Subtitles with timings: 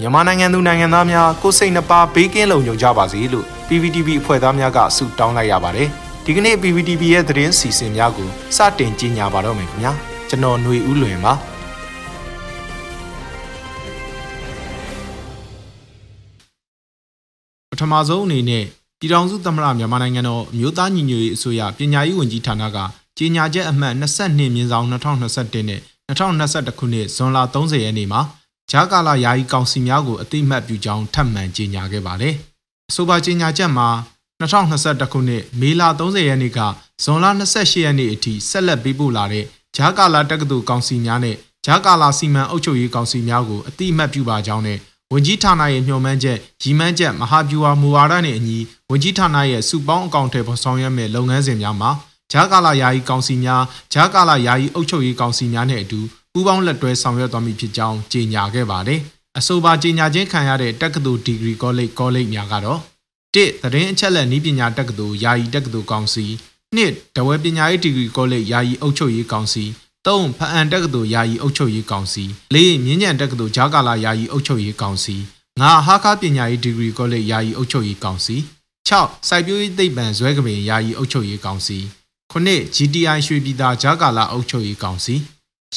[0.00, 5.88] မြန်မာနိုင်ငံသူနိုင်ငံသားများကိုစိတ်နှပါဘေးကင်းလုံခြုံကြပါစေလို့ PPTV အဖွဲ့သားများကဆုတောင်းလိုက်ရပါတယ်။
[6.24, 9.92] ဒီကနေ့ PPTV ရဲ့သတင်းစီစဉ်များကိုစတင်ကြီးညာပါတော့မယ်ခင်ဗျာ။
[10.28, 11.32] ကျွန်တော်ຫນွေဦးလွင်ပါ။
[17.70, 18.64] ပထမဆုံးအနေနဲ့
[19.00, 22.78] ပြည်ထောင်စုသမ္မတမြန်မာနိုင်ငံတော်အမျိုးသားညီညွတ်ရေးအစိုးရပညာရေးဝန်ကြီးဌာနက
[23.18, 28.22] ကြေညာချက်အမှတ်22မြင်းဆောင်2021နဲ့2021ခုနှစ်ဇွန်လ30ရက်နေ့မှာ
[28.70, 32.34] ဂျာကာလာယာယီကောင်စီများကိုအတိအမှတ်ပြုကြောင်းထပ်မံကြေညာခဲ့ပါတယ်။
[32.90, 33.88] အဆိုပါကြေညာချက်မှာ
[34.40, 36.58] 2021ခုနှစ်မေလ30ရက်နေ့က
[37.02, 39.44] ဇွန်လ28ရက်နေ့အထိဆက်လက်ပေးပို့လာတဲ့
[39.76, 41.36] ဂျာကာလာတက္ကသိုလ်ကောင်စီများနဲ့
[41.66, 44.78] ဂျာကာလာစီမံအုပ်ချုပ်ရေးကောင်စီများကိုအတိအမှတ်ပြုပါကြောင်းနဲ့
[45.12, 48.58] ဝန်ကြီးဌာနရဲ့ညှို့မှန်းချက်၊ရည်မှန်းချက်မဟာဗျူဟာမူဝါဒနဲ့အညီ
[48.90, 51.90] ဝန်ကြီးဌာနရဲ့စုပေါင်းအကောင့်ထဲပေါ်ဆောင်ရွက်မဲ့လုပ်ငန်းစဉ်များမှာ
[52.32, 56.00] ဂျာကာလာယာယီကောင်စီများဂျာကာလာယာယီအုပ်ချုပ်ရေးကောင်စီများနဲ့အတူ
[56.34, 59.00] ပူးပေါင်းလက်တွဲဆောင်ရွက်သွားမည်ဖြစ်ကြောင်းကြေညာခဲ့ပါတယ်။
[59.38, 66.24] အဆိုပါကြေညာခြင်းခံရတဲ့တက္ကသိုလ်ဒီဂရီကောလိပ်ကောလိပ်များကတော့၁သတင်းအချက်အလက်နည်းပညာတက္ကသိုလ်ယာယီတက္ကသိုလ်ကောင်စီ
[66.76, 66.80] ၂
[67.16, 69.64] တဝဲပညာရေးဒီဂရီကောလိပ်ယာယီအုပ်ချုပ်ရေးကောင်စီ
[70.06, 75.16] ၃ဖအံတက္ကသိုလ်ယာယီအုပ်ချုပ်ရေးကောင်စီ၄မြင်းညံတက္ကသိုလ်ဂျာကာလာယာယီအုပ်ချုပ်ရေးကောင်စီ
[75.60, 78.36] ၅ဟာခပညာရေးဒီဂရီကောလိပ်ယာယီအုပ်ချုပ်ရေးကောင်စီ
[78.88, 81.78] 6စိုက်ပျိုးရေးသိပ္ပံဇွဲကပင်ယာယီအုပ်ချုပ်ရေးကောင်စီ
[82.32, 85.14] 9 GTI ရွှေပြည်သာဂျာကာလာအုပ်ချုပ်ရေးကောင်စီ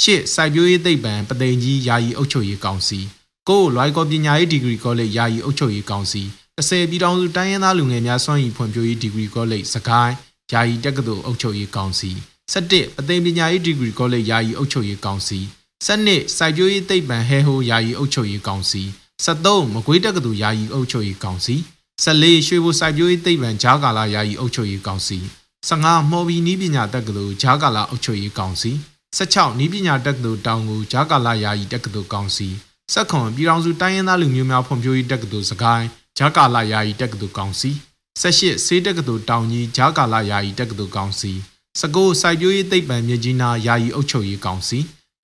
[0.00, 3.00] ရှစ်စိုက်ပျိုးရေးသိပ္ပံပသိမ်ကြီးယာယီအုပ်ချုပ်ရေးကောင်စီ
[3.48, 6.22] ကိုလွိုင်ကော်ပညာရေးဒီဂရီကောလိပ်ယာယီအုပ်ချုပ်ရေးကောင်စီ
[6.56, 10.14] 30ပြည်ထောင်စုတိုင်းရင်းသားလူငယ်များစွမ်းရည်ဖွံ့ဖြိုးရေးဒီဂရီကောလိပ်စကိုင်း
[10.52, 12.10] ယာယီတက္ကသိုလ်အုပ်ချုပ်ရေးကောင်စီ
[12.52, 15.38] 17ပသိမ်ပညာရေးဒီဂရီကောလိပ်ယာယီအုပ်ချုပ်ရေးကောင်စီ
[15.86, 18.82] 12စိုက်ပျိုးရေးသိပ္ပံဟဲဟိုယာယီအုပ်ချုပ်ရေးကောင်စီ
[19.24, 21.56] 73မကွေးတက္ကသိုလ်ယာယီအုပ်ချုပ်ရေးကောင်စီ
[22.04, 25.18] 14ရွှေဘိုစိုက်ပျိုးရေးသိပ္ပံဂျာကာလာယာယီအုပ်ချုပ်ရေးကောင်စီ
[25.68, 28.72] 15မော်ဘီနီးပညာတက္ကသိုလ်ဂျာကာလာအုပ်ချုပ်ရေးကောင်စီ
[29.18, 32.48] 16နီးပညာတက္ကသိုလ်တောင်ကိုဂျာကာလာယာယီတက္ကသိုလ်ကောင်စီ
[32.92, 35.86] 19ပြည်ထောင်စုတိုင်းရင်းသားလူမျိုးများဖွံ့ဖြိုးရေးတက္ကသိုလ်စကိုင်း
[36.18, 37.70] ဂျာကာလာယာယီတက္ကသိုလ်ကောင်စီ
[38.22, 41.32] 18ဆေးတက္ကသိုလ်တောင်ကြီးဂျာကာလာယာယီတက္ကသိုလ်ကောင်စီ
[41.80, 44.78] 19စိုက်ပျိုးရေးသိပ္ပံမြေကြီးနာယာယီအုပ်ချုပ်ရေးကောင်စီ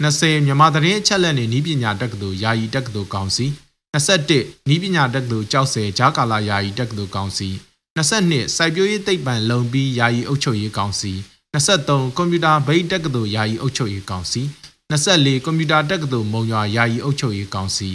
[0.04, 3.46] 20မြန်မာသတင်းအချက်အလက်နဲ့ဤပညာတက္ကသိုလ်ယာယီတက္ကသိုလ်ကောင်စီ
[3.94, 7.48] 21ဤပညာတက္ကသိုလ်ကျောက်ဆယ်ဂျာကာလာယာယီတက္ကသိုလ်ကောင်စီ
[7.96, 11.12] 22စိုက်ပျိုးရေးသိပ္ပံလုံပြီးယာယီအုပ်ချုပ်ရေးကောင်စီ
[11.54, 14.42] 23ကွန်ပျူတာဘိတ်တက္ကသိုလ်ယာယီအုပ်ချုပ်ရေးကောင်စီ
[14.92, 17.90] 24ကွန်ပျူတာတက္ကသိုလ်မုံရွာယာယီအုပ်ချုပ်ရေးကောင်စီ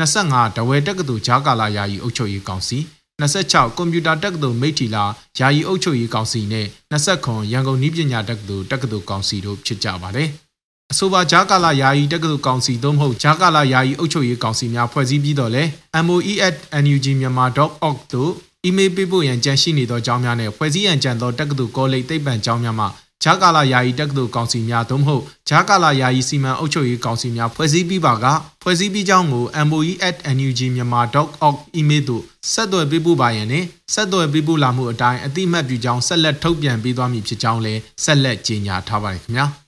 [0.00, 2.78] 25ဒဝဲတက္ကသိုလ်ဂျာကာလာယာယီအုပ်ချုပ်ရေးကောင်စီ
[3.20, 5.04] 26ကွန်ပျူတာတက္ကသိုလ်မိထီလာ
[5.38, 10.28] ယာယီအုပ်ချုပ်ရေးကောင်စီနဲ့29ရန်ကုန်နည်းပညာတက္ကသိုလ်တက္ကသိုလ်ကောင်စီတို့ဖြစ်ကြပါတယ်။
[10.92, 15.62] အဆိုပါဂျာကာလာယာယီတက္ကသိုလ်ကောင်စီသို့မဟုတ်ဂျာကာလာယာယီအုပ်ချုပ်ရေးကောင်စီများဖွဲ့စည်းပြီးတော့လဲ
[16.08, 18.32] moe@nugmyanmar.org သို့
[18.64, 22.86] အီးမေးလ်ပေးပို့ရန်ကြံရှိနေသောအကြောင်းများနဲ့ဖွဲ့စည်းရန်ကြံသောတက္ကသိုလ်ကောလိပ်သိပ္ပံကျောင်းများမှ
[23.24, 28.26] ဂျာကာလာယာယီတက္ကသိုလ်ကောင်စီများသို့မဟုတ်ဂျာကာလာယာယီစီမံအုပ်ချုပ်ရေးကောင်စီများဖွဲ့စည်းပြီးပါက
[28.62, 32.22] ဖွဲ့စည်းပြီးကြောင်းကို moe@nugmyanmar.org email သို့
[32.52, 39.46] ဆက်သွယ်ပေးပို့ပါရန်နဲ့ဆက်သွယ်ပေးပို့လာမှုအတိုင်းအတိမတ်ပြုကြောင်းဆက်လက်ထုတ်ပြန်ပေးသွားမည်ဖြစ်ကြောင်းလည်းဆက်လက်ကြေညာထားပါတယ်ခင်ဗျာ။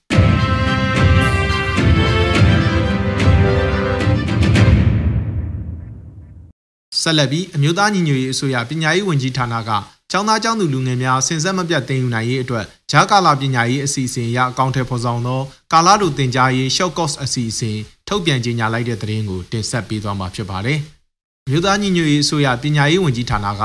[7.02, 9.70] ဆက်လက်ပြီးအမျိုးသားညီညွတ်ရေးအစိုးရပညာရေးဝန်ကြီးဌာနက
[10.10, 15.40] ကျောင်းသားကျောင်းသူလူငယ်များဆင်ဆက်မပြတ်တင်ယူနိုင်ရေးအတွက်ဂျာကာလာပညာရေးအစီအစဉ်အရအကောင့်ထဲဖော်ဆောင်သော
[15.72, 20.78] ကာလာတို့တင်ကြားရေး short course အစီအစဉ်ထုတ်ပြန်ကြေညာလိုက်တဲ့သတင်းကိုတင်ဆက်ပေးသွားမှာဖြစ်ပါတယ်။
[21.50, 23.62] မြို့သားညီညွတ်ရေးအစိုးရပညာရေးဝန်ကြီးဌာနက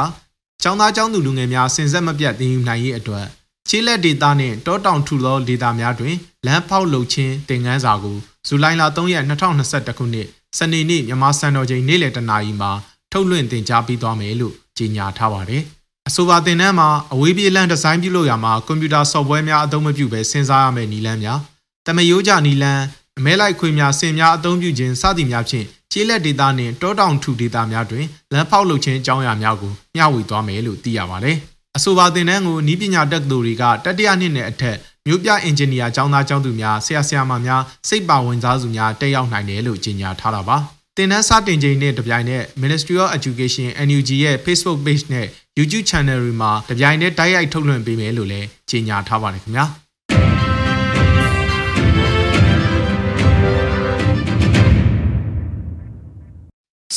[0.63, 3.25] ကျောင်းသားကျောင်းသူလူငယ်များဆင်ဆက်မပြတ်တင်ယူနိုင်ရေးအတွက်
[3.69, 6.15] ချေးလက်ဒေတာနှင့်တောတောင်ထူသောဒေတာများတွင်
[6.45, 8.17] လမ်းဖောက်လုပ်ခြင်းတင်ငန်းစာကို
[8.47, 10.27] ဇူလိုင်လ3ရက်2021ခုနှစ်
[10.57, 12.71] စနေနေ့မြန်မာစံတော်ချိန်နေ့လယ်တနာရီမှာ
[13.17, 15.63] ထုတ်လွှင့်တင် ကြားပေးသွားမယ်လို့ကြေညာထားပါတယ်။
[16.07, 21.39] အဆိုပါသင်တန်းမှာအဝေးပြေးလမ်းဒီဇိုင်းပြုလုပ်ရမှာကွန်ပျူတာ software များအသုံးမပြုဘဲစဉ်းစားရမယ့်နည်းလမ်းများ
[21.85, 22.83] တမယိုးကြနည်းလမ်း
[23.19, 31.37] အမဲလိုက်ခွေများစင်များအသုံးပြုခြင်းစသည်များဖြင့်ကျေးလက်ဒေတာနှင့်တောတောင်ထူဒေတာများတွင်လမ်းဖောက်လုပ်ခြင်းအကြောင်းအရာများကိုမျှဝေသွားမယ်လို့သိရပါတယ်။
[31.77, 40.57] အဆိုပါသင်တန်းကိုနီးပညာတက္ကသိုလ်တွေကတတိယနှစ်နဲ့အထက်မြို့ပြအင်ဂျင်နီယာကျောင်းသားကျောင်းသူများဆရာဆရာမများစိတ်ပါဝင်စားစုများတက်ရောက်နိုင်တယ်လို့ကြေညာထားတာပါ။
[40.99, 45.27] တင်နန်းစတင်ချိန်နဲ့တပြိုင်နက် Ministry of Education NUG ရဲ့ Facebook page နဲ့
[45.57, 49.65] YouTube channel တွေမှာတပြိုင်တည်းတိုက်ရိုက်ထုတ်လွှင့်ပေးမယ်လို့လည်းကြေညာထားပါတယ်ခင်ဗျာ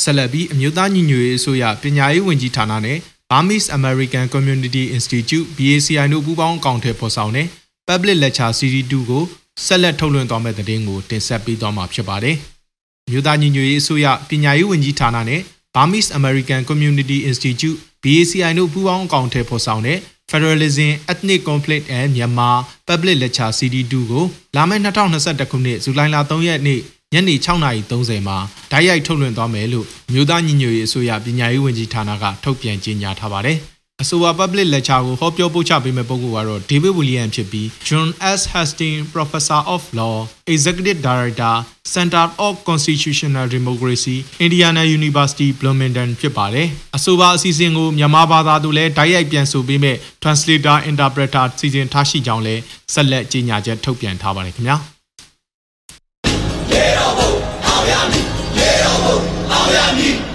[0.03, 2.97] ဆက်လက်ပြီးအမျိုးသားညီညွတ်ရေးအစိုးရပညာရေးဝန်ကြီးဌာနနဲ့
[3.31, 7.47] Burmese American Community Institute BACI တို့ပူးပေါင်းအကောင့်ထဲပေါ်ဆောင်တဲ့
[7.87, 9.23] Public Lecture Series 2ကို
[9.65, 12.37] ဆက်လက်ထုတ်လွှင့်သွားမယ့်သတင်းကိုတင်ဆက်ပေးသွားမှာဖြစ်ပါတယ်။
[13.09, 15.41] မြို့သားညီညွတ်ရေးအစိုးရပညာရေးဝန်ကြီးဌာနနဲ့
[15.75, 19.99] Burmese American Community Institute BACI တို့ပူးပေါင်းအကောင့်ထဲပေါ်ဆောင်တဲ့
[20.31, 22.55] Federalism Ethnic Conflict and Myanmar
[22.87, 24.23] Public Lecture CD2 ကို
[24.55, 26.79] လာမယ့်2021ခုနှစ်ဇူလိုင်လ3ရက်နေ့
[27.13, 28.37] ညနေ6:30မှာ
[28.71, 33.59] ဓာတ်ရိုက်ထုတ်လွှင့်သွားမယ်လို့မြို့သားညီညွတ်ရေးအစိုးရပညာရေးဝန်ကြီးဌာနကထုတ်ပြန်ကြေညာထားပါတယ်။
[34.01, 38.09] အဆိုပါ public lecture ကိုဟောပြောပို့ချပေးမယ့်ပုဂ္ဂိုလ်ကတော့ David William ဖြစ်ပြီး John
[38.39, 38.41] S.
[38.53, 40.17] Hastings Professor of Law
[40.53, 41.55] Executive Director
[41.95, 46.67] Center of Constitutional Democracy Indiana University Bloomington ဖြစ်ပါတယ်။
[46.97, 52.61] အဆိုပါအစီအစဉ်ကိုမြန်မာဘာသာတို့လည်းဓာတ်ရိုက်ပြန်ဆိုပေးမဲ့ Translator Interpreter စီစဉ်ထားရှိကြောင်းလည်း
[52.93, 54.77] ဆက်လက်ကြေညာချက်ထုတ်ပြန်ထားပါတယ်ခင်ဗျာ။
[56.71, 57.31] ရေတော်ဘုံ
[57.67, 58.25] အောင်ရမည်
[58.57, 59.17] ရေတော်ဘုံ
[59.51, 60.30] အောင်ရမည်